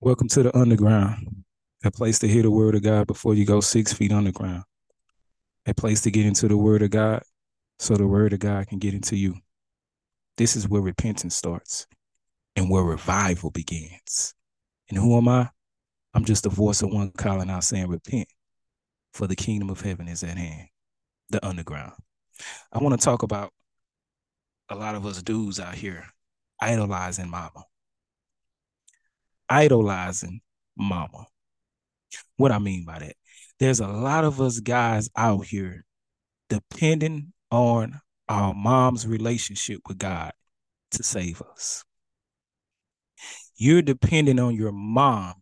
[0.00, 1.42] Welcome to the underground,
[1.84, 4.62] a place to hear the word of God before you go six feet underground,
[5.66, 7.24] a place to get into the word of God
[7.80, 9.34] so the word of God can get into you.
[10.36, 11.88] This is where repentance starts
[12.54, 14.34] and where revival begins.
[14.88, 15.50] And who am I?
[16.14, 18.28] I'm just the voice of one calling out saying, Repent,
[19.12, 20.68] for the kingdom of heaven is at hand,
[21.30, 21.94] the underground.
[22.72, 23.52] I want to talk about
[24.68, 26.06] a lot of us dudes out here
[26.60, 27.64] idolizing mama.
[29.48, 30.40] Idolizing
[30.76, 31.26] mama.
[32.36, 33.16] What I mean by that,
[33.58, 35.84] there's a lot of us guys out here
[36.48, 40.32] depending on our mom's relationship with God
[40.92, 41.84] to save us.
[43.56, 45.34] You're depending on your mom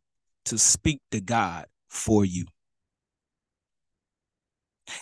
[0.46, 2.46] to speak to God for you.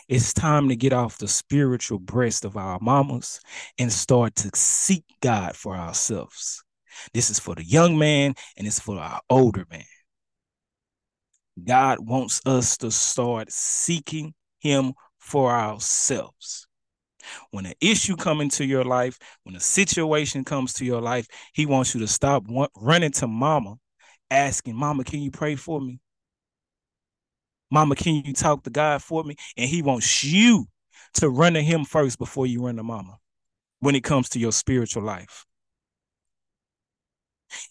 [0.08, 3.40] It's time to get off the spiritual breast of our mamas
[3.78, 6.64] and start to seek God for ourselves.
[7.12, 9.84] This is for the young man and it's for our older man.
[11.62, 16.66] God wants us to start seeking him for ourselves.
[17.50, 21.64] When an issue come into your life, when a situation comes to your life, he
[21.64, 22.44] wants you to stop
[22.76, 23.76] running to mama,
[24.30, 26.00] asking, Mama, can you pray for me?
[27.70, 29.36] Mama, can you talk to God for me?
[29.56, 30.66] And he wants you
[31.14, 33.18] to run to him first before you run to mama
[33.80, 35.44] when it comes to your spiritual life.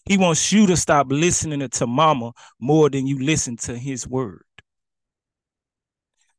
[0.04, 4.44] He wants you to stop listening to mama more than you listen to his word.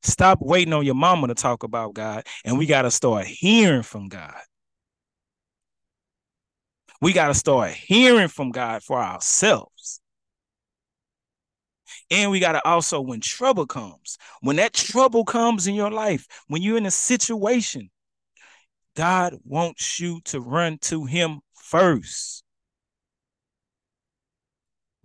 [0.03, 3.81] Stop waiting on your mama to talk about God, and we got to start hearing
[3.81, 4.39] from God.
[7.01, 10.01] We got to start hearing from God for ourselves.
[12.11, 16.27] And we got to also, when trouble comes, when that trouble comes in your life,
[16.47, 17.89] when you're in a situation,
[18.95, 22.44] God wants you to run to Him first.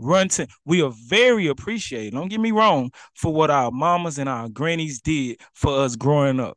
[0.02, 4.30] Run to, we are very appreciated, don't get me wrong, for what our mamas and
[4.30, 6.56] our grannies did for us growing up.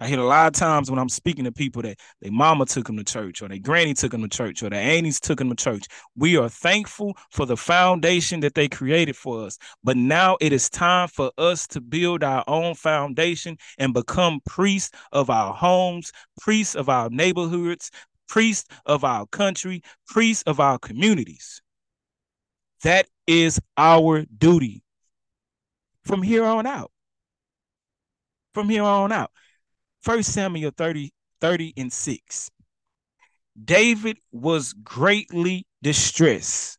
[0.00, 2.86] I hear a lot of times when I'm speaking to people that their mama took
[2.86, 5.50] them to church or their granny took them to church or their aunties took them
[5.50, 5.86] to church.
[6.16, 9.56] We are thankful for the foundation that they created for us.
[9.84, 14.90] But now it is time for us to build our own foundation and become priests
[15.12, 16.10] of our homes,
[16.40, 17.90] priests of our neighborhoods,
[18.26, 21.60] priests of our country, priests of our communities.
[22.82, 24.82] That is our duty
[26.04, 26.90] from here on out.
[28.54, 29.30] From here on out.
[30.02, 32.50] First Samuel 30, 30 and 6.
[33.62, 36.78] David was greatly distressed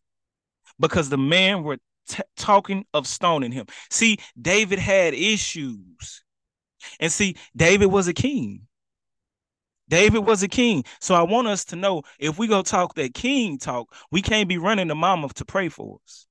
[0.80, 3.68] because the men were t- talking of stoning him.
[3.90, 6.24] See, David had issues.
[7.00, 8.68] And see, David was a king.
[9.92, 10.86] David was a king.
[11.02, 14.50] So I want us to know if we go talk that king talk, we can't
[14.50, 16.28] be running to mama to pray for us.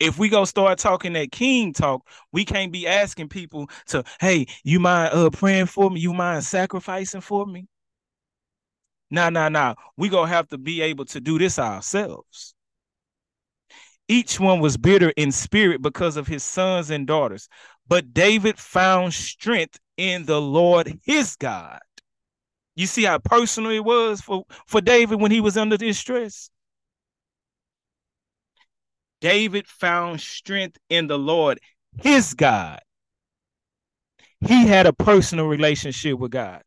[0.00, 4.46] If we go start talking that king talk, we can't be asking people to, hey,
[4.64, 6.00] you mind uh praying for me?
[6.00, 7.68] You mind sacrificing for me?
[9.10, 9.74] Nah, nah, nah.
[9.96, 12.54] We gonna have to be able to do this ourselves.
[14.08, 17.48] Each one was bitter in spirit because of his sons and daughters,
[17.88, 21.80] but David found strength in the Lord his God.
[22.74, 26.50] You see how personal it was for, for David when he was under distress?
[29.20, 31.58] David found strength in the Lord,
[32.02, 32.80] his God.
[34.40, 36.62] He had a personal relationship with God.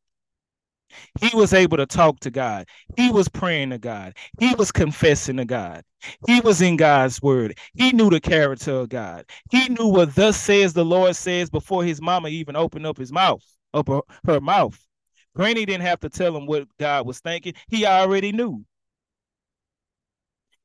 [1.19, 2.67] He was able to talk to God.
[2.95, 4.15] He was praying to God.
[4.39, 5.83] He was confessing to God.
[6.27, 7.57] He was in God's word.
[7.73, 9.25] He knew the character of God.
[9.51, 13.11] He knew what thus says the Lord says before his mama even opened up his
[13.11, 13.43] mouth,
[13.73, 13.89] up
[14.25, 14.79] her, mouth.
[15.35, 17.53] Granny didn't have to tell him what God was thinking.
[17.67, 18.65] He already knew.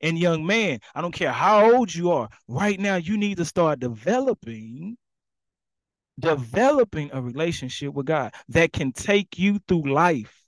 [0.01, 3.45] And young man, I don't care how old you are, right now you need to
[3.45, 4.97] start developing
[6.19, 10.43] developing a relationship with God that can take you through life.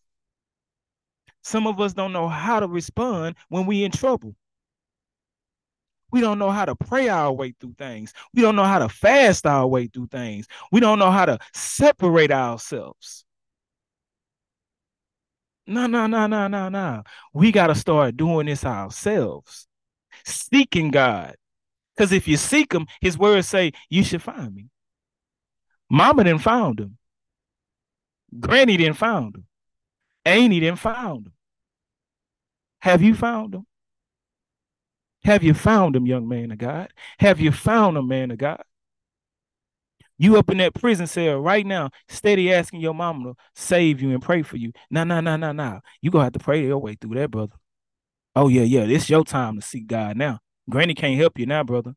[1.44, 4.36] Some of us don't know how to respond when we're in trouble.
[6.12, 8.14] We don't know how to pray our way through things.
[8.34, 10.48] We don't know how to fast our way through things.
[10.72, 13.26] We don't know how to separate ourselves.
[15.66, 17.04] No, no, no, no, no, no.
[17.34, 19.68] We got to start doing this ourselves,
[20.24, 21.36] seeking God.
[21.96, 24.70] Because if you seek Him, His words say, You should find me.
[25.90, 26.98] Mama didn't found him.
[28.40, 29.46] Granny didn't found him.
[30.26, 31.34] Auntie didn't found him.
[32.82, 33.66] Have you found him?
[35.24, 36.92] Have you found him, young man of God?
[37.20, 38.64] Have you found a man of God?
[40.18, 44.12] You up in that prison cell right now, steady asking your mama to save you
[44.12, 44.72] and pray for you.
[44.90, 45.80] Nah, nah, nah, nah, nah.
[46.02, 47.56] You gonna have to pray your way through that, brother.
[48.36, 48.82] Oh yeah, yeah.
[48.82, 50.40] It's your time to seek God now.
[50.70, 51.94] Granny can't help you now, brother.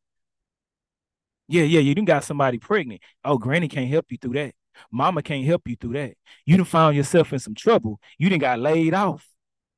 [1.50, 1.80] Yeah, yeah.
[1.80, 3.02] You didn't got somebody pregnant.
[3.24, 4.54] Oh, Granny can't help you through that.
[4.92, 6.14] Mama can't help you through that.
[6.46, 8.00] You done found yourself in some trouble.
[8.18, 9.26] You didn't got laid off.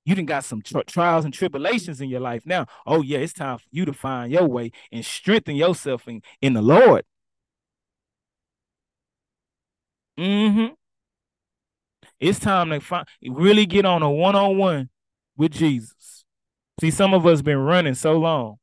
[0.04, 2.66] You didn't got some tri- trials and tribulations in your life now.
[2.86, 6.52] Oh yeah, it's time for you to find your way and strengthen yourself in, in
[6.52, 7.04] the Lord.
[10.18, 10.74] Mm-hmm.
[12.20, 14.90] It's time to find really get on a one-on-one
[15.36, 16.24] with Jesus.
[16.80, 18.56] See, some of us been running so long,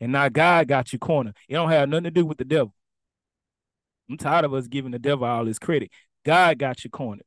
[0.00, 1.36] and now God got you cornered.
[1.48, 2.74] It don't have nothing to do with the devil.
[4.10, 5.90] I'm tired of us giving the devil all his credit.
[6.24, 7.24] God got you cornered,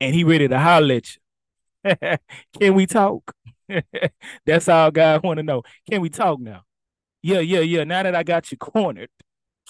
[0.00, 2.18] and He ready to holler at you.
[2.60, 3.32] Can we talk?
[4.46, 5.62] That's all God want to know.
[5.90, 6.62] Can we talk now?
[7.22, 7.84] Yeah, yeah, yeah.
[7.84, 9.08] Now that I got you cornered,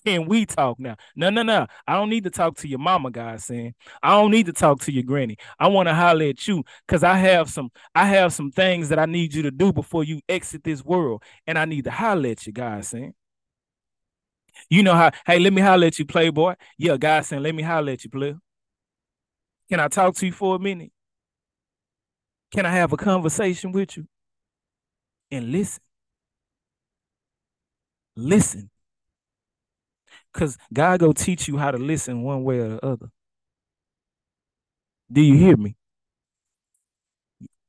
[0.04, 0.96] can we talk now?
[1.16, 1.66] No, no, no.
[1.86, 3.74] I don't need to talk to your mama, God saying.
[4.02, 5.36] I don't need to talk to your granny.
[5.58, 8.98] I want to holler at you because I have some, I have some things that
[8.98, 11.22] I need you to do before you exit this world.
[11.46, 13.14] And I need to holler at you, God saying.
[14.70, 16.54] You know how, hey, let me holler at you, playboy.
[16.78, 18.38] Yeah, God saying, let me holler at you, player.
[19.70, 20.92] Can I talk to you for a minute?
[22.52, 24.06] Can I have a conversation with you?
[25.30, 25.82] And listen.
[28.16, 28.70] Listen.
[30.34, 33.10] Because God go teach you how to listen one way or the other.
[35.10, 35.76] Do you hear me?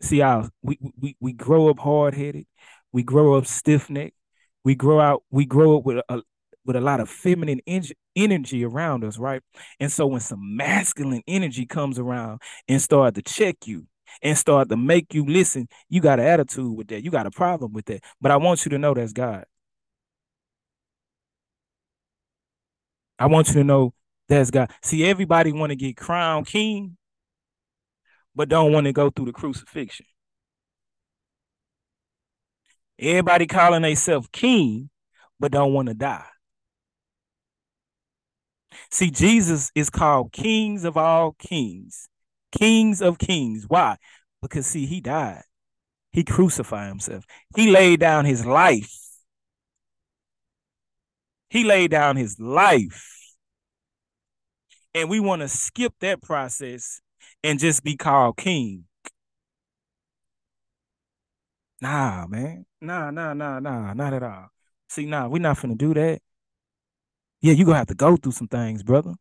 [0.01, 2.45] See how we we, we grow up hard headed,
[2.91, 4.15] we grow up stiff necked,
[4.63, 6.21] we grow out, we grow up with a
[6.65, 7.83] with a lot of feminine en-
[8.15, 9.41] energy around us, right?
[9.79, 13.87] And so when some masculine energy comes around and start to check you
[14.21, 17.03] and start to make you listen, you got an attitude with that.
[17.03, 18.03] You got a problem with that.
[18.19, 19.45] But I want you to know that's God.
[23.17, 23.93] I want you to know
[24.27, 24.71] that's God.
[24.81, 26.97] See, everybody want to get crowned king,
[28.35, 30.05] but don't want to go through the crucifixion.
[32.97, 34.89] Everybody calling themselves king,
[35.39, 36.25] but don't want to die.
[38.91, 42.09] See, Jesus is called kings of all kings,
[42.57, 43.65] kings of kings.
[43.67, 43.97] Why?
[44.41, 45.43] Because see, he died.
[46.11, 47.25] He crucified himself.
[47.55, 49.04] He laid down his life.
[51.55, 53.29] He laid down his life.
[54.93, 56.99] And we want to skip that process
[57.45, 58.83] and just be called king.
[61.79, 62.65] Nah, man.
[62.81, 64.49] Nah, nah, nah, nah, not at all.
[64.89, 66.19] See, nah, we're not gonna do that.
[67.39, 69.13] Yeah, you're gonna have to go through some things, brother.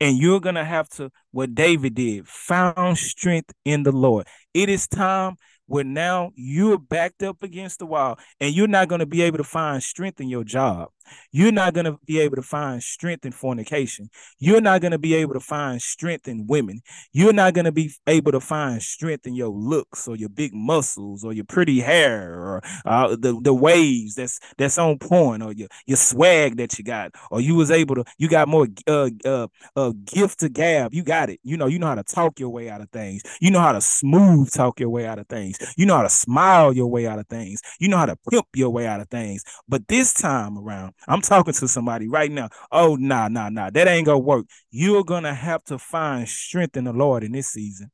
[0.00, 4.26] And you're gonna have to, what David did, found strength in the Lord.
[4.52, 9.06] It is time where now you're backed up against the wall and you're not to
[9.06, 10.88] be able to find strength in your job.
[11.32, 14.08] You're not going to be able to find strength in fornication.
[14.38, 16.80] You're not going to be able to find strength in women.
[17.12, 20.52] You're not going to be able to find strength in your looks or your big
[20.54, 25.52] muscles or your pretty hair or uh, the, the waves that's that's on point or
[25.52, 29.10] your, your swag that you got or you was able to you got more uh,
[29.24, 30.94] uh, uh gift to gab.
[30.94, 31.40] You got it.
[31.42, 33.22] You know, you know how to talk your way out of things.
[33.40, 35.58] You know how to smooth talk your way out of things.
[35.76, 37.60] You know how to smile your way out of things.
[37.80, 39.44] You know how to pimp your way out of things.
[39.68, 42.48] But this time around, I'm talking to somebody right now.
[42.72, 43.70] Oh, nah, nah, nah.
[43.70, 44.46] That ain't gonna work.
[44.70, 47.90] You're gonna have to find strength in the Lord in this season.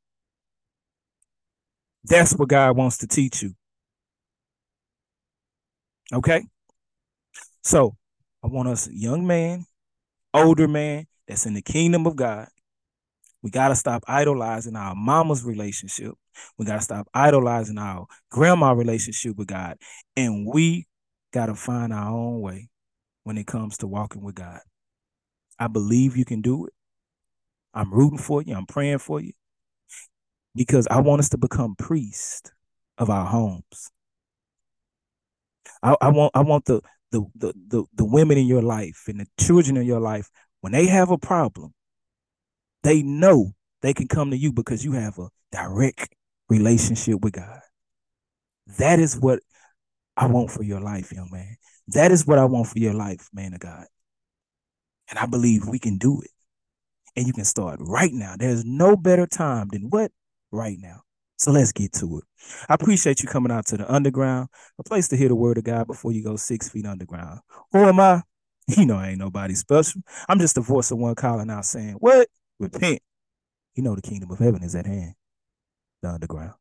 [2.03, 3.53] That's what God wants to teach you.
[6.11, 6.43] Okay?
[7.63, 7.95] So
[8.43, 9.65] I want us young man,
[10.33, 12.47] older man that's in the kingdom of God.
[13.41, 16.13] We got to stop idolizing our mama's relationship.
[16.57, 19.77] We got to stop idolizing our grandma relationship with God.
[20.15, 20.87] And we
[21.31, 22.69] got to find our own way
[23.23, 24.59] when it comes to walking with God.
[25.59, 26.73] I believe you can do it.
[27.73, 28.55] I'm rooting for you.
[28.55, 29.33] I'm praying for you
[30.55, 32.51] because I want us to become priests
[32.97, 33.91] of our homes.
[35.81, 39.19] I, I want I want the, the the the the women in your life and
[39.19, 40.29] the children in your life
[40.61, 41.73] when they have a problem,
[42.83, 43.51] they know
[43.81, 46.15] they can come to you because you have a direct
[46.47, 47.59] relationship with God.
[48.77, 49.39] That is what
[50.15, 51.57] I want for your life, young man.
[51.87, 53.85] That is what I want for your life, man of God.
[55.09, 56.31] And I believe we can do it.
[57.15, 58.35] And you can start right now.
[58.37, 60.11] There's no better time than what?
[60.51, 61.01] Right now.
[61.37, 62.23] So let's get to it.
[62.69, 64.49] I appreciate you coming out to the underground,
[64.79, 67.41] a place to hear the word of God before you go six feet underground.
[67.71, 68.21] Who am I?
[68.65, 70.01] You know, I ain't nobody special.
[70.29, 72.29] I'm just the voice of one calling out saying, What?
[72.59, 73.01] Repent.
[73.75, 75.15] You know, the kingdom of heaven is at hand,
[76.01, 76.53] the underground.